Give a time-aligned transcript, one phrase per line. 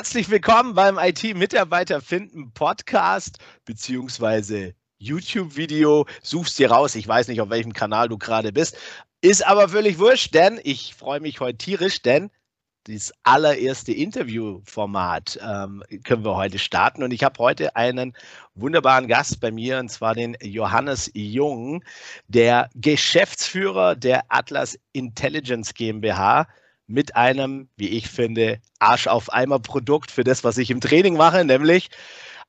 [0.00, 6.06] Herzlich willkommen beim IT-Mitarbeiter finden Podcast beziehungsweise YouTube-Video.
[6.22, 6.94] Suchst dir raus.
[6.94, 8.78] Ich weiß nicht, auf welchem Kanal du gerade bist.
[9.20, 12.30] Ist aber völlig wurscht, denn ich freue mich heute tierisch, denn
[12.84, 17.02] das allererste Interviewformat ähm, können wir heute starten.
[17.02, 18.14] Und ich habe heute einen
[18.54, 21.84] wunderbaren Gast bei mir, und zwar den Johannes Jung,
[22.26, 26.46] der Geschäftsführer der Atlas Intelligence GmbH
[26.90, 31.16] mit einem, wie ich finde, Arsch auf Eimer Produkt für das, was ich im Training
[31.16, 31.88] mache, nämlich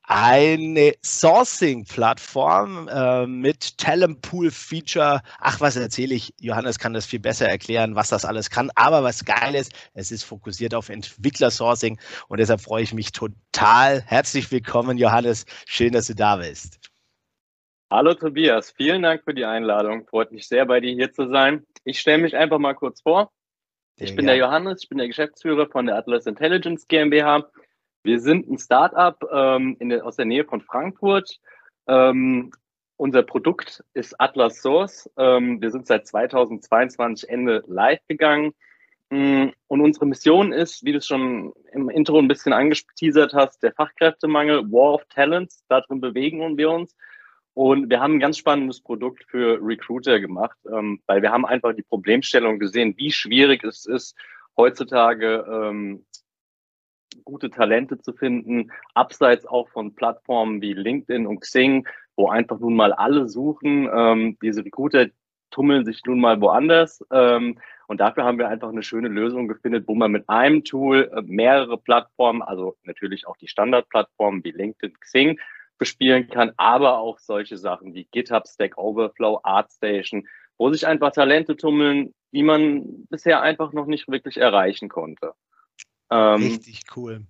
[0.04, 5.22] eine Sourcing-Plattform äh, mit Talentpool-Feature.
[5.38, 6.34] Ach, was erzähle ich?
[6.40, 8.70] Johannes kann das viel besser erklären, was das alles kann.
[8.74, 14.02] Aber was geil ist, es ist fokussiert auf Entwickler-Sourcing und deshalb freue ich mich total.
[14.02, 15.46] Herzlich willkommen, Johannes.
[15.66, 16.80] Schön, dass du da bist.
[17.90, 20.06] Hallo Tobias, vielen Dank für die Einladung.
[20.06, 21.64] Freut mich sehr, bei dir hier zu sein.
[21.84, 23.30] Ich stelle mich einfach mal kurz vor.
[23.96, 27.48] Ich bin der Johannes, ich bin der Geschäftsführer von der Atlas Intelligence GmbH.
[28.02, 31.38] Wir sind ein Startup ähm, der, aus der Nähe von Frankfurt.
[31.86, 32.50] Ähm,
[32.96, 35.10] unser Produkt ist Atlas Source.
[35.16, 38.54] Ähm, wir sind seit 2022 Ende live gegangen.
[39.10, 43.62] Mm, und unsere Mission ist, wie du es schon im Intro ein bisschen angeteasert hast,
[43.62, 45.64] der Fachkräftemangel, War of Talents.
[45.68, 46.96] Darin bewegen wir uns.
[47.54, 51.74] Und wir haben ein ganz spannendes Produkt für Recruiter gemacht, ähm, weil wir haben einfach
[51.74, 54.16] die Problemstellung gesehen, wie schwierig es ist,
[54.56, 56.04] heutzutage ähm,
[57.24, 61.86] gute Talente zu finden, abseits auch von Plattformen wie LinkedIn und Xing,
[62.16, 63.88] wo einfach nun mal alle suchen.
[63.94, 65.08] Ähm, diese Recruiter
[65.50, 67.04] tummeln sich nun mal woanders.
[67.10, 71.10] Ähm, und dafür haben wir einfach eine schöne Lösung gefunden, wo man mit einem Tool
[71.14, 75.38] äh, mehrere Plattformen, also natürlich auch die Standardplattformen wie LinkedIn, Xing,
[75.82, 81.56] bespielen kann, aber auch solche Sachen wie GitHub, Stack Overflow, ArtStation, wo sich einfach Talente
[81.56, 85.32] tummeln, die man bisher einfach noch nicht wirklich erreichen konnte.
[86.08, 87.26] Ähm, Richtig cool.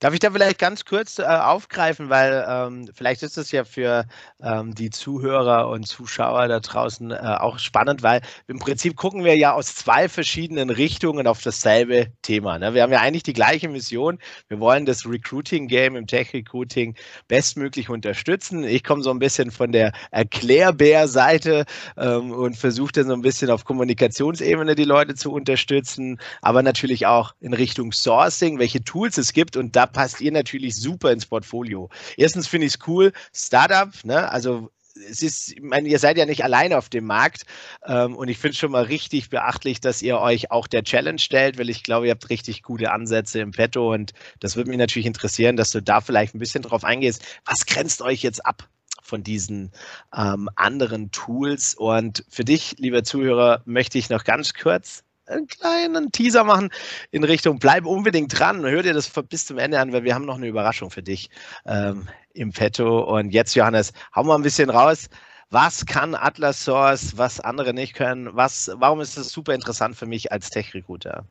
[0.00, 4.06] Darf ich da vielleicht ganz kurz äh, aufgreifen, weil ähm, vielleicht ist es ja für
[4.40, 9.36] ähm, die Zuhörer und Zuschauer da draußen äh, auch spannend, weil im Prinzip gucken wir
[9.36, 12.60] ja aus zwei verschiedenen Richtungen auf dasselbe Thema.
[12.60, 12.74] Ne?
[12.74, 14.20] Wir haben ja eigentlich die gleiche Mission.
[14.46, 16.94] Wir wollen das Recruiting-Game im Tech-Recruiting
[17.26, 18.62] bestmöglich unterstützen.
[18.62, 21.64] Ich komme so ein bisschen von der Erklärbär-Seite
[21.96, 27.06] ähm, und versuche dann so ein bisschen auf Kommunikationsebene die Leute zu unterstützen, aber natürlich
[27.06, 31.26] auch in Richtung Sourcing, welche Tools es gibt und da passt ihr natürlich super ins
[31.26, 31.90] Portfolio.
[32.16, 34.30] Erstens finde ich es cool, Startup, ne?
[34.30, 34.70] also
[35.08, 37.44] es ist, ich meine, ihr seid ja nicht alleine auf dem Markt
[37.86, 41.18] ähm, und ich finde es schon mal richtig beachtlich, dass ihr euch auch der Challenge
[41.18, 44.78] stellt, weil ich glaube, ihr habt richtig gute Ansätze im Petto und das würde mich
[44.78, 47.24] natürlich interessieren, dass du da vielleicht ein bisschen drauf eingehst.
[47.44, 48.68] Was grenzt euch jetzt ab?
[49.00, 49.72] von diesen
[50.14, 51.74] ähm, anderen Tools.
[51.74, 56.70] Und für dich, lieber Zuhörer, möchte ich noch ganz kurz einen kleinen Teaser machen
[57.10, 60.24] in Richtung, bleib unbedingt dran, hör dir das bis zum Ende an, weil wir haben
[60.24, 61.30] noch eine Überraschung für dich
[61.66, 63.00] ähm, im Petto.
[63.00, 65.08] Und jetzt, Johannes, hau mal ein bisschen raus.
[65.50, 68.28] Was kann Atlas Source, was andere nicht können?
[68.32, 71.24] Was, warum ist das super interessant für mich als Tech-Recruiter?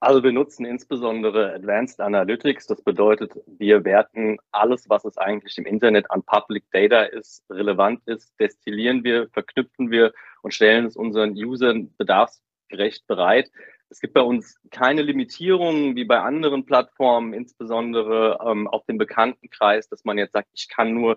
[0.00, 2.68] Also wir nutzen insbesondere Advanced Analytics.
[2.68, 8.00] Das bedeutet, wir werten alles, was es eigentlich im Internet an Public Data ist, relevant
[8.06, 13.50] ist, destillieren wir, verknüpfen wir und stellen es unseren Usern bedarfs gerecht bereit.
[13.90, 19.88] Es gibt bei uns keine Limitierungen wie bei anderen Plattformen, insbesondere ähm, auf dem Bekanntenkreis,
[19.88, 21.16] dass man jetzt sagt, ich kann nur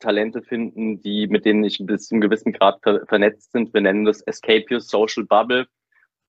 [0.00, 3.72] Talente finden, die mit denen ich bis zu einem gewissen Grad ver vernetzt sind.
[3.72, 5.66] Wir nennen das Escape Your Social Bubble.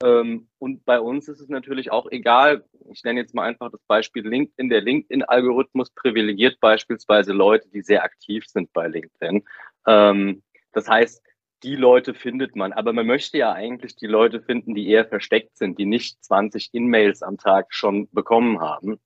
[0.04, 2.66] Ähm, und bei uns ist es natürlich auch egal.
[2.92, 4.70] Ich nenne jetzt mal einfach das Beispiel LinkedIn.
[4.70, 9.44] Der LinkedIn-Algorithmus privilegiert beispielsweise Leute, die sehr aktiv sind bei LinkedIn.
[9.88, 10.44] Ähm,
[10.74, 11.24] das heißt,
[11.64, 12.74] die Leute findet man.
[12.74, 16.70] Aber man möchte ja eigentlich die Leute finden, die eher versteckt sind, die nicht 20
[16.74, 19.00] In-Mails am Tag schon bekommen haben.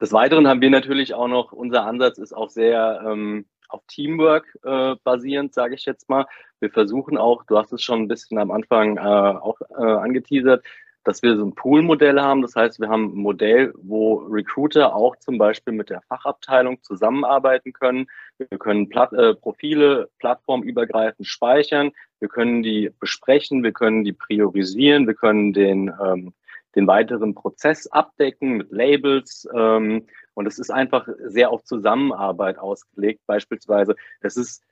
[0.00, 4.46] Des Weiteren haben wir natürlich auch noch, unser Ansatz ist auch sehr ähm, auf Teamwork
[4.62, 6.26] äh, basierend, sage ich jetzt mal.
[6.60, 10.64] Wir versuchen auch, du hast es schon ein bisschen am Anfang äh, auch äh, angeteasert,
[11.04, 12.42] dass wir so ein Pool-Modell haben.
[12.42, 17.72] Das heißt, wir haben ein Modell, wo Recruiter auch zum Beispiel mit der Fachabteilung zusammenarbeiten
[17.72, 18.08] können.
[18.38, 21.92] Wir können Plat äh, Profile plattformübergreifend speichern.
[22.18, 23.62] Wir können die besprechen.
[23.62, 25.06] Wir können die priorisieren.
[25.06, 26.32] Wir können den, ähm,
[26.74, 29.48] den weiteren Prozess abdecken mit Labels.
[29.54, 33.22] Ähm, und es ist einfach sehr auf Zusammenarbeit ausgelegt.
[33.26, 34.62] Beispielsweise, das ist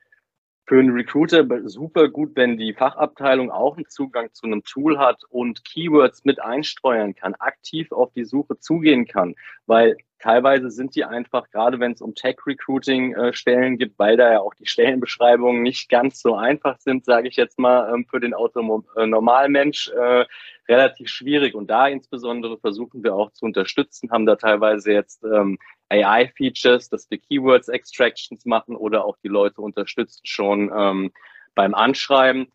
[0.65, 5.23] für einen Recruiter super gut, wenn die Fachabteilung auch einen Zugang zu einem Tool hat
[5.29, 9.35] und Keywords mit einsteuern kann, aktiv auf die Suche zugehen kann,
[9.67, 14.39] weil teilweise sind die einfach, gerade wenn es um Tech-Recruiting-Stellen äh, gibt, weil da ja
[14.39, 18.33] auch die Stellenbeschreibungen nicht ganz so einfach sind, sage ich jetzt mal, ähm, für den
[18.33, 20.25] Autonormalmensch äh,
[20.67, 21.53] relativ schwierig.
[21.53, 25.59] Und da insbesondere versuchen wir auch zu unterstützen, haben da teilweise jetzt ähm,
[26.03, 31.11] AI-Features, dass wir Keywords-Extractions machen oder auch die Leute unterstützen schon ähm,
[31.53, 32.51] beim Anschreiben.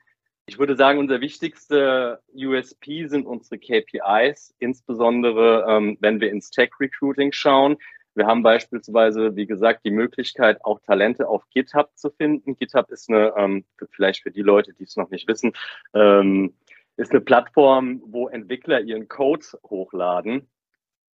[0.46, 7.32] Ich würde sagen, unser wichtigste USP sind unsere KPIs, insbesondere ähm, wenn wir ins Tech-Recruiting
[7.32, 7.76] schauen.
[8.14, 12.56] Wir haben beispielsweise, wie gesagt, die Möglichkeit, auch Talente auf GitHub zu finden.
[12.56, 15.52] GitHub ist eine, ähm, vielleicht für die Leute, die es noch nicht wissen,
[15.94, 16.54] ähm,
[16.96, 20.48] ist eine Plattform, wo Entwickler ihren Code hochladen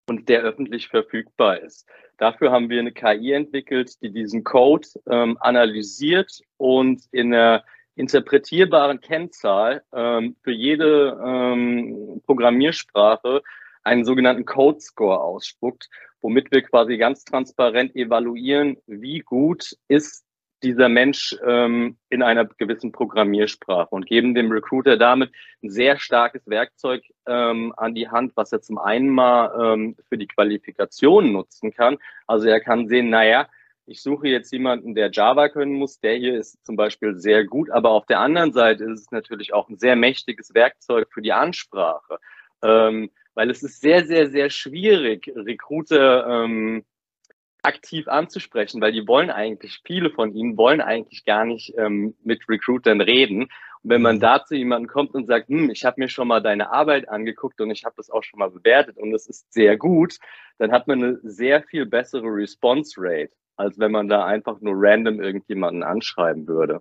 [0.09, 1.87] und der öffentlich verfügbar ist.
[2.19, 7.65] Dafür haben wir eine KI entwickelt, die diesen Code ähm, analysiert und in einer
[7.95, 13.43] interpretierbaren Kennzahl ähm, für jede ähm, Programmiersprache
[13.83, 15.89] einen sogenannten Code Score ausspuckt,
[16.21, 20.26] womit wir quasi ganz transparent evaluieren, wie gut ist
[20.63, 25.31] dieser Mensch ähm, in einer gewissen Programmiersprache und geben dem Recruiter damit
[25.63, 30.17] ein sehr starkes Werkzeug ähm, an die Hand, was er zum einen mal ähm, für
[30.17, 31.99] die Qualifikation nutzen kann.
[32.27, 33.49] Also er kann sehen, naja,
[33.87, 36.01] ich suche jetzt jemanden, der Java können muss.
[36.01, 39.55] Der hier ist zum Beispiel sehr gut, aber auf der anderen Seite ist es natürlich
[39.55, 42.19] auch ein sehr mächtiges Werkzeug für die Ansprache,
[42.63, 46.85] ähm, weil es ist sehr, sehr, sehr schwierig, Recruiter ähm,
[47.67, 52.49] aktiv anzusprechen, weil die wollen eigentlich, viele von ihnen wollen eigentlich gar nicht ähm, mit
[52.49, 53.43] Recruitern reden.
[53.43, 54.21] Und wenn man mhm.
[54.21, 57.61] da zu jemandem kommt und sagt, hm, ich habe mir schon mal deine Arbeit angeguckt
[57.61, 60.19] und ich habe das auch schon mal bewertet und es ist sehr gut,
[60.59, 64.75] dann hat man eine sehr viel bessere Response Rate, als wenn man da einfach nur
[64.77, 66.81] random irgendjemanden anschreiben würde.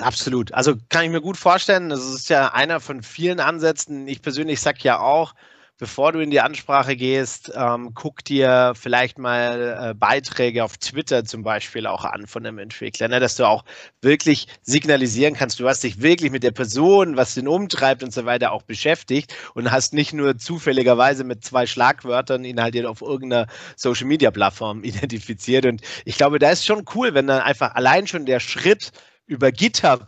[0.00, 0.52] Absolut.
[0.52, 1.88] Also kann ich mir gut vorstellen.
[1.88, 4.06] Das ist ja einer von vielen Ansätzen.
[4.06, 5.34] Ich persönlich sage ja auch,
[5.78, 11.24] bevor du in die Ansprache gehst, ähm, guck dir vielleicht mal äh, Beiträge auf Twitter
[11.24, 13.64] zum Beispiel auch an von einem Entwickler, ne, dass du auch
[14.00, 18.24] wirklich signalisieren kannst, du hast dich wirklich mit der Person, was den umtreibt und so
[18.24, 23.46] weiter auch beschäftigt und hast nicht nur zufälligerweise mit zwei Schlagwörtern ihn halt auf irgendeiner
[23.76, 25.66] Social Media Plattform identifiziert.
[25.66, 28.92] Und ich glaube, da ist schon cool, wenn dann einfach allein schon der Schritt
[29.26, 30.06] über GitHub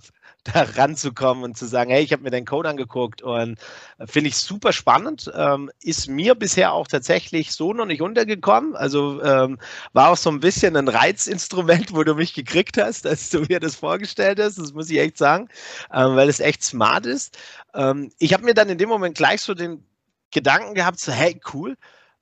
[0.52, 3.58] da ranzukommen und zu sagen, hey, ich habe mir deinen Code angeguckt und
[3.98, 5.30] äh, finde ich super spannend.
[5.34, 8.76] Ähm, ist mir bisher auch tatsächlich so noch nicht untergekommen.
[8.76, 9.58] Also ähm,
[9.92, 13.60] war auch so ein bisschen ein Reizinstrument, wo du mich gekriegt hast, als du mir
[13.60, 14.58] das vorgestellt hast.
[14.58, 15.48] Das muss ich echt sagen,
[15.92, 17.36] ähm, weil es echt smart ist.
[17.74, 19.84] Ähm, ich habe mir dann in dem Moment gleich so den
[20.30, 21.76] Gedanken gehabt, so, hey, cool.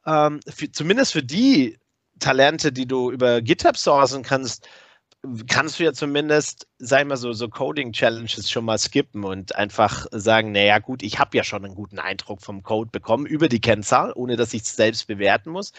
[0.07, 1.79] Ähm, für, zumindest für die
[2.19, 4.69] Talente, die du über GitHub sourcen kannst,
[5.49, 10.07] kannst du ja zumindest, sag ich mal so, so Coding-Challenges schon mal skippen und einfach
[10.11, 13.61] sagen, naja gut, ich habe ja schon einen guten Eindruck vom Code bekommen über die
[13.61, 15.73] Kennzahl, ohne dass ich es selbst bewerten muss.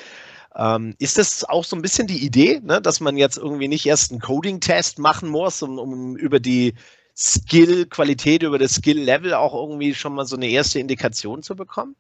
[0.56, 3.86] Ähm, ist das auch so ein bisschen die Idee, ne, dass man jetzt irgendwie nicht
[3.86, 6.74] erst einen Coding-Test machen muss, um, um über die
[7.16, 11.96] Skill-Qualität, über das Skill-Level auch irgendwie schon mal so eine erste Indikation zu bekommen?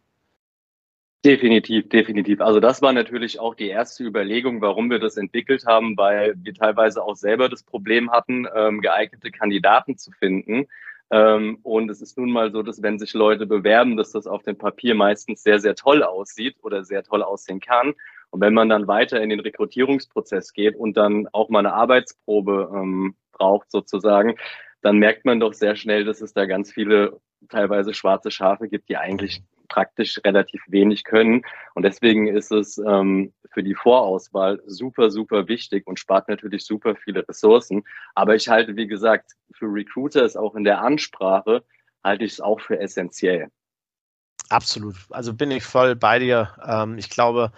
[1.25, 2.41] Definitiv, definitiv.
[2.41, 6.53] Also das war natürlich auch die erste Überlegung, warum wir das entwickelt haben, weil wir
[6.53, 10.67] teilweise auch selber das Problem hatten, ähm, geeignete Kandidaten zu finden.
[11.09, 14.43] Ähm, und es ist nun mal so, dass wenn sich Leute bewerben, dass das auf
[14.43, 17.93] dem Papier meistens sehr, sehr toll aussieht oder sehr toll aussehen kann.
[18.29, 22.69] Und wenn man dann weiter in den Rekrutierungsprozess geht und dann auch mal eine Arbeitsprobe
[22.73, 24.35] ähm, braucht sozusagen,
[24.81, 27.19] dann merkt man doch sehr schnell, dass es da ganz viele
[27.49, 31.43] teilweise schwarze Schafe gibt, die eigentlich praktisch relativ wenig können.
[31.75, 36.95] Und deswegen ist es ähm, für die Vorauswahl super, super wichtig und spart natürlich super
[36.95, 37.83] viele Ressourcen.
[38.15, 41.63] Aber ich halte, wie gesagt, für Recruiters auch in der Ansprache,
[42.03, 43.49] halte ich es auch für essentiell.
[44.49, 44.95] Absolut.
[45.09, 46.55] Also bin ich voll bei dir.
[46.65, 47.51] Ähm, ich glaube,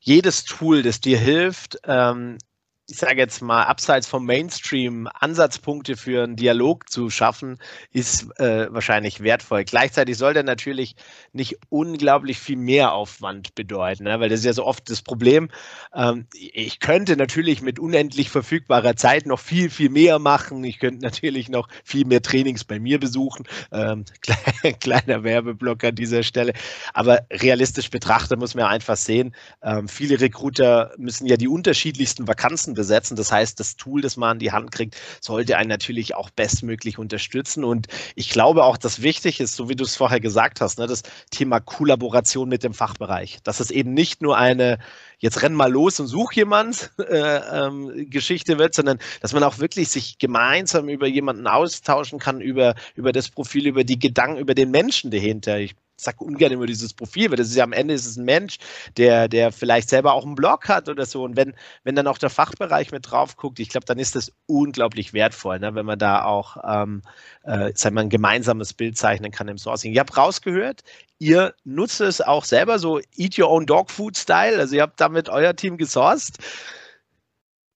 [0.00, 2.38] jedes Tool, das dir hilft, ähm,
[2.88, 7.58] ich sage jetzt mal, abseits vom Mainstream Ansatzpunkte für einen Dialog zu schaffen,
[7.92, 9.64] ist äh, wahrscheinlich wertvoll.
[9.64, 10.94] Gleichzeitig soll der natürlich
[11.32, 14.20] nicht unglaublich viel mehr Aufwand bedeuten, ne?
[14.20, 15.50] weil das ist ja so oft das Problem.
[15.94, 20.62] Ähm, ich könnte natürlich mit unendlich verfügbarer Zeit noch viel, viel mehr machen.
[20.62, 23.46] Ich könnte natürlich noch viel mehr Trainings bei mir besuchen.
[23.72, 24.04] Ähm,
[24.80, 26.52] kleiner Werbeblock an dieser Stelle.
[26.94, 32.75] Aber realistisch betrachtet muss man einfach sehen, ähm, viele Recruiter müssen ja die unterschiedlichsten Vakanzen
[32.76, 33.16] besetzen.
[33.16, 36.98] Das heißt, das Tool, das man in die Hand kriegt, sollte einen natürlich auch bestmöglich
[36.98, 37.64] unterstützen.
[37.64, 40.86] Und ich glaube auch, dass wichtig ist, so wie du es vorher gesagt hast, ne,
[40.86, 43.38] das Thema Kollaboration mit dem Fachbereich.
[43.42, 44.78] Dass es eben nicht nur eine
[45.18, 49.58] jetzt renn mal los und such jemand äh, ähm, Geschichte wird, sondern dass man auch
[49.58, 54.54] wirklich sich gemeinsam über jemanden austauschen kann, über, über das Profil, über die Gedanken, über
[54.54, 55.58] den Menschen dahinter.
[55.58, 58.24] Ich sage ungern immer dieses Profil, weil das ist ja am Ende ist es ein
[58.24, 58.58] Mensch,
[58.96, 61.22] der, der vielleicht selber auch einen Blog hat oder so.
[61.22, 64.32] Und wenn, wenn dann auch der Fachbereich mit drauf guckt, ich glaube, dann ist das
[64.46, 67.02] unglaublich wertvoll, ne, wenn man da auch ähm,
[67.44, 69.92] äh, sagen wir, ein gemeinsames Bild zeichnen kann im Sourcing.
[69.92, 70.82] Ich habe rausgehört,
[71.18, 74.58] ihr nutzt es auch selber so Eat Your Own Dog Food Style.
[74.58, 76.38] Also ihr habt damit euer Team gesourced.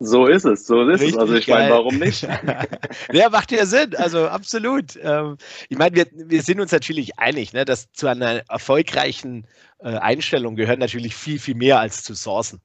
[0.02, 1.18] So ist es, so ist Richtig es.
[1.18, 2.26] Also ich meine, warum nicht?
[3.12, 4.98] ja, macht ja Sinn, also absolut.
[5.02, 5.36] Ähm,
[5.68, 9.46] ich meine, wir, wir sind uns natürlich einig, ne, dass zu einer erfolgreichen
[9.80, 12.62] äh, Einstellung gehört natürlich viel, viel mehr als zu sourcen.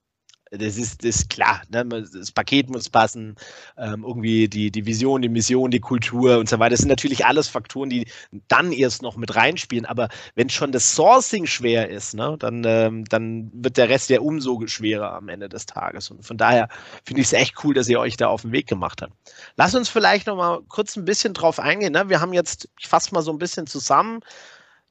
[0.52, 1.62] Das ist, das ist klar.
[1.70, 1.86] Ne?
[1.86, 3.36] Das Paket muss passen,
[3.78, 6.72] ähm, irgendwie die, die Vision, die Mission, die Kultur und so weiter.
[6.72, 8.08] Das sind natürlich alles Faktoren, die
[8.48, 9.86] dann erst noch mit reinspielen.
[9.86, 14.20] Aber wenn schon das Sourcing schwer ist, ne, dann, ähm, dann wird der Rest ja
[14.20, 16.12] umso schwerer am Ende des Tages.
[16.12, 16.70] Und von daher
[17.04, 19.14] finde ich es echt cool, dass ihr euch da auf den Weg gemacht habt.
[19.56, 21.94] Lass uns vielleicht noch mal kurz ein bisschen drauf eingehen.
[21.94, 22.10] Ne?
[22.10, 24.20] Wir haben jetzt, ich fasse mal so ein bisschen zusammen,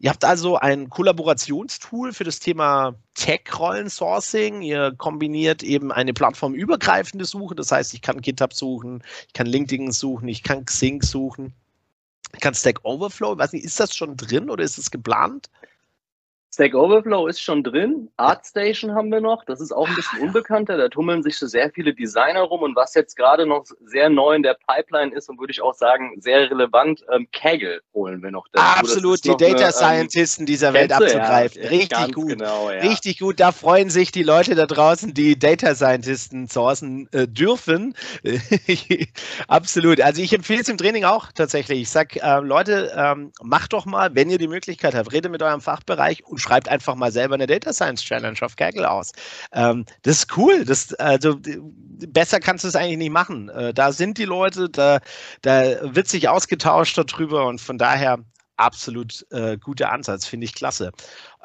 [0.04, 4.61] Ihr habt also ein Kollaborationstool für das Thema Tech-Rollen-Sourcing.
[4.61, 7.54] Ihr kombiniert eben eine plattformübergreifende Suche.
[7.54, 11.54] Das heißt, ich kann GitHub suchen, ich kann LinkedIn suchen, ich kann Xing suchen,
[12.34, 13.32] ich kann Stack Overflow.
[13.32, 15.49] Ich weiß nicht, ist das schon drin oder ist es geplant?
[16.54, 18.11] Stack Overflow ist schon drin.
[18.16, 19.44] ArtStation haben wir noch.
[19.44, 20.76] Das ist auch ein bisschen unbekannter.
[20.76, 22.62] Da tummeln sich so sehr viele Designer rum.
[22.62, 25.75] Und was jetzt gerade noch sehr neu in der Pipeline ist und würde ich auch
[25.75, 28.78] sagen, sehr relevant, ähm, Kaggle holen wir noch dazu.
[28.78, 31.61] Absolut, die Data eine, ähm, Scientisten dieser Welt abzugreifen.
[31.61, 32.28] Ja, Richtig gut.
[32.28, 32.78] Genau, ja.
[32.82, 33.40] Richtig gut.
[33.40, 37.96] Da freuen sich die Leute da draußen, die Data Scientisten sourcen äh, dürfen.
[39.49, 40.00] Absolut.
[40.00, 41.80] Also ich empfehle es im Training auch tatsächlich.
[41.80, 45.42] Ich sage, äh, Leute, ähm, macht doch mal, wenn ihr die Möglichkeit habt, redet mit
[45.42, 49.13] eurem Fachbereich und schreibt einfach mal selber eine Data Science Challenge auf Kaggle aus.
[49.53, 50.65] Ähm, das ist cool.
[50.65, 53.49] Das, also, besser kannst du es eigentlich nicht machen.
[53.49, 55.01] Äh, da sind die Leute, da,
[55.43, 58.19] da wird sich ausgetauscht darüber und von daher
[58.57, 60.93] absolut äh, guter Ansatz, finde ich klasse.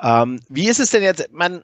[0.02, 1.32] Ähm, wie ist es denn jetzt?
[1.32, 1.64] Man,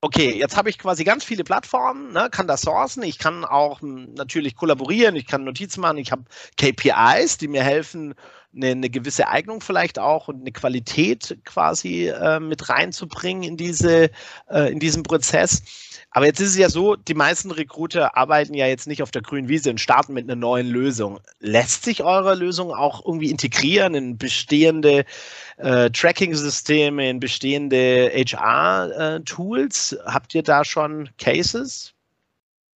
[0.00, 3.80] okay, jetzt habe ich quasi ganz viele Plattformen, ne, kann das sourcen, ich kann auch
[3.80, 6.24] hm, natürlich kollaborieren, ich kann Notizen machen, ich habe
[6.56, 8.14] KPIs, die mir helfen,
[8.56, 14.10] eine, eine, gewisse Eignung vielleicht auch und eine Qualität quasi äh, mit reinzubringen in diese
[14.50, 15.62] äh, in diesen Prozess.
[16.10, 19.22] Aber jetzt ist es ja so, die meisten Recruiter arbeiten ja jetzt nicht auf der
[19.22, 21.20] grünen Wiese und starten mit einer neuen Lösung.
[21.40, 25.04] Lässt sich eure Lösung auch irgendwie integrieren in bestehende
[25.58, 29.98] äh, Tracking-Systeme, in bestehende HR-Tools?
[30.06, 31.95] Habt ihr da schon Cases?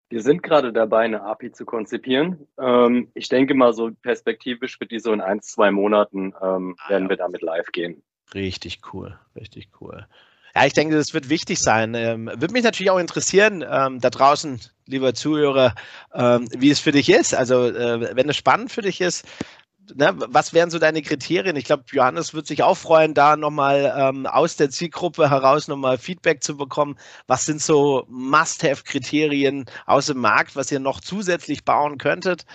[0.10, 2.48] Wir sind gerade dabei, eine API zu konzipieren.
[2.60, 6.90] Ähm, ich denke mal, so perspektivisch wird die so in ein, zwei Monaten ähm, ah,
[6.90, 7.10] werden ja.
[7.10, 8.02] wir damit live gehen.
[8.34, 10.08] Richtig cool, richtig cool.
[10.56, 11.94] Ja, ich denke, das wird wichtig sein.
[11.94, 15.76] Ähm, würde mich natürlich auch interessieren, ähm, da draußen, lieber Zuhörer,
[16.14, 17.36] ähm, wie es für dich ist.
[17.36, 19.28] Also, äh, wenn es spannend für dich ist,
[19.96, 21.56] ne, was wären so deine Kriterien?
[21.56, 25.98] Ich glaube, Johannes wird sich auch freuen, da nochmal ähm, aus der Zielgruppe heraus nochmal
[25.98, 26.98] Feedback zu bekommen.
[27.28, 32.46] Was sind so Must-Have-Kriterien aus dem Markt, was ihr noch zusätzlich bauen könntet,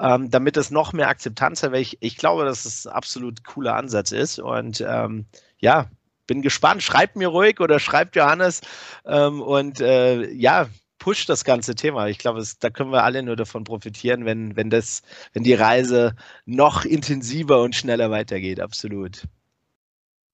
[0.00, 1.72] ähm, damit es noch mehr Akzeptanz hat?
[1.72, 4.38] Weil ich, ich glaube, dass es ein absolut cooler Ansatz ist.
[4.38, 5.26] Und ähm,
[5.58, 5.90] ja,
[6.26, 6.82] bin gespannt.
[6.82, 8.60] Schreibt mir ruhig oder schreibt Johannes.
[9.04, 12.08] Ähm, und äh, ja, pusht das ganze Thema.
[12.08, 16.14] Ich glaube, da können wir alle nur davon profitieren, wenn, wenn, das, wenn die Reise
[16.44, 18.60] noch intensiver und schneller weitergeht.
[18.60, 19.24] Absolut.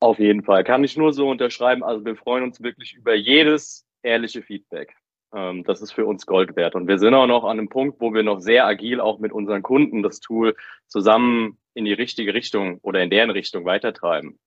[0.00, 0.64] Auf jeden Fall.
[0.64, 1.84] Kann ich nur so unterschreiben.
[1.84, 4.94] Also wir freuen uns wirklich über jedes ehrliche Feedback.
[5.34, 6.74] Ähm, das ist für uns Gold wert.
[6.74, 9.32] Und wir sind auch noch an einem Punkt, wo wir noch sehr agil auch mit
[9.32, 14.38] unseren Kunden das Tool zusammen in die richtige Richtung oder in deren Richtung weitertreiben.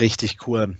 [0.00, 0.76] Richtig cool.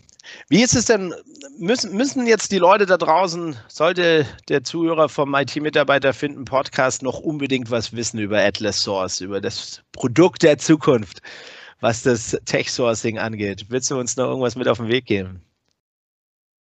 [0.49, 1.15] Wie ist es denn,
[1.59, 7.19] müssen, müssen jetzt die Leute da draußen, sollte der Zuhörer vom IT-Mitarbeiter finden Podcast noch
[7.19, 11.21] unbedingt was wissen über Atlas Source, über das Produkt der Zukunft,
[11.81, 13.67] was das Tech-Sourcing angeht?
[13.69, 15.43] Willst du uns noch irgendwas mit auf den Weg geben?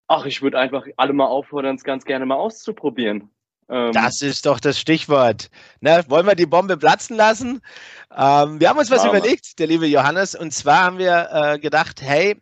[0.08, 3.30] Ach, ich würde einfach alle mal auffordern, es ganz gerne mal auszuprobieren.
[3.68, 5.50] Ähm, das ist doch das Stichwort.
[5.80, 7.62] Ne, wollen wir die Bombe platzen lassen?
[8.16, 12.02] Ähm, wir haben uns was überlegt, der liebe Johannes, und zwar haben wir äh, gedacht,
[12.02, 12.36] hey,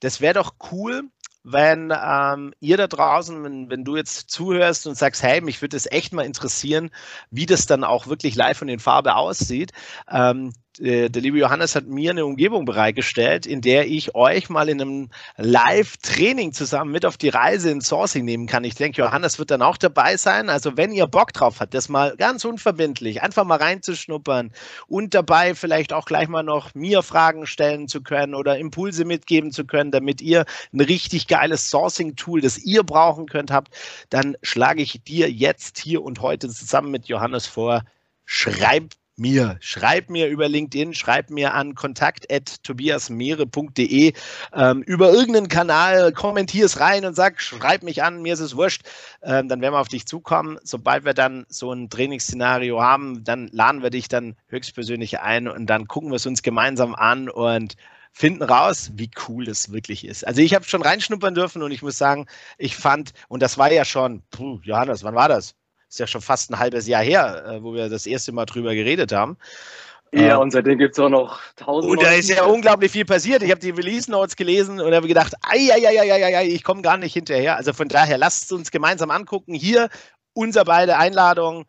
[0.00, 1.04] das wäre doch cool,
[1.44, 5.76] wenn ähm, ihr da draußen, wenn, wenn du jetzt zuhörst und sagst, hey, mich würde
[5.76, 6.90] es echt mal interessieren,
[7.30, 9.72] wie das dann auch wirklich live und in Farbe aussieht,
[10.10, 14.68] ähm, äh, der liebe Johannes hat mir eine Umgebung bereitgestellt, in der ich euch mal
[14.68, 18.64] in einem Live-Training zusammen mit auf die Reise in Sourcing nehmen kann.
[18.64, 20.48] Ich denke, Johannes wird dann auch dabei sein.
[20.48, 24.52] Also wenn ihr Bock drauf habt, das mal ganz unverbindlich, einfach mal reinzuschnuppern
[24.86, 29.50] und dabei vielleicht auch gleich mal noch mir Fragen stellen zu können oder Impulse mitgeben
[29.50, 33.74] zu können, damit ihr ein richtig geiles Sourcing-Tool, das ihr brauchen könnt, habt,
[34.10, 37.82] dann schlage ich dir jetzt hier und heute zusammen mit Johannes vor,
[38.24, 39.56] schreib mir.
[39.60, 44.12] Schreib mir über LinkedIn, schreib mir an kontakt.tobiasmeere.de
[44.52, 48.56] ähm, über irgendeinen Kanal, kommentier es rein und sag, schreib mich an, mir ist es
[48.56, 48.82] wurscht.
[49.22, 50.58] Ähm, dann werden wir auf dich zukommen.
[50.62, 55.66] Sobald wir dann so ein Trainingsszenario haben, dann laden wir dich dann höchstpersönlich ein und
[55.66, 57.76] dann gucken wir es uns gemeinsam an und
[58.12, 60.26] finden raus, wie cool das wirklich ist.
[60.26, 63.70] Also ich habe schon reinschnuppern dürfen und ich muss sagen, ich fand, und das war
[63.72, 65.54] ja schon, puh, Johannes, wann war das?
[65.88, 68.74] Ist ja schon fast ein halbes Jahr her, äh, wo wir das erste Mal drüber
[68.74, 69.38] geredet haben.
[70.12, 71.92] Ja, ähm, und seitdem gibt es auch noch tausend.
[71.92, 73.42] Und da ist ja unglaublich viel passiert.
[73.42, 76.64] Ich habe die Release Notes gelesen und habe gedacht, ei, ei, ei, ei, ei, ich
[76.64, 77.56] komme gar nicht hinterher.
[77.56, 79.54] Also von daher, lasst uns gemeinsam angucken.
[79.54, 79.88] Hier
[80.32, 81.64] unser beide Einladungen.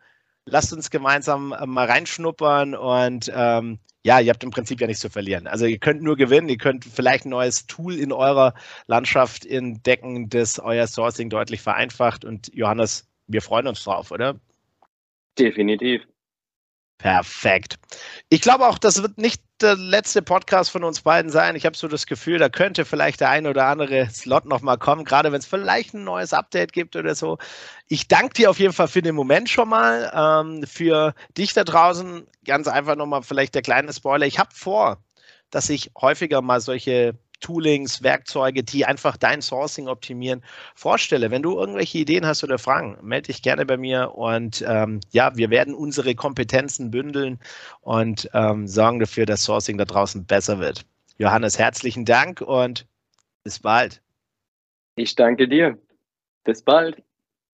[0.46, 5.02] Lasst uns gemeinsam äh, mal reinschnuppern und ähm, ja, ihr habt im Prinzip ja nichts
[5.02, 5.46] zu verlieren.
[5.46, 8.54] Also ihr könnt nur gewinnen, ihr könnt vielleicht ein neues Tool in eurer
[8.86, 12.24] Landschaft entdecken, das euer Sourcing deutlich vereinfacht.
[12.24, 14.38] Und Johannes, wir freuen uns drauf, oder?
[15.38, 16.02] Definitiv.
[16.98, 17.76] Perfekt.
[18.28, 21.56] Ich glaube auch, das wird nicht der letzte Podcast von uns beiden sein.
[21.56, 25.06] Ich habe so das Gefühl, da könnte vielleicht der ein oder andere Slot nochmal kommen,
[25.06, 27.38] gerade wenn es vielleicht ein neues Update gibt oder so.
[27.88, 30.12] Ich danke dir auf jeden Fall für den Moment schon mal.
[30.14, 34.26] Ähm, für dich da draußen ganz einfach nochmal vielleicht der kleine Spoiler.
[34.26, 35.02] Ich habe vor,
[35.50, 40.42] dass ich häufiger mal solche Toolings, Werkzeuge, die einfach dein Sourcing optimieren,
[40.74, 41.30] vorstelle.
[41.30, 45.36] Wenn du irgendwelche Ideen hast oder Fragen, melde dich gerne bei mir und ähm, ja,
[45.36, 47.38] wir werden unsere Kompetenzen bündeln
[47.80, 50.84] und ähm, sorgen dafür, dass Sourcing da draußen besser wird.
[51.18, 52.86] Johannes, herzlichen Dank und
[53.42, 54.00] bis bald.
[54.96, 55.78] Ich danke dir.
[56.44, 57.02] Bis bald.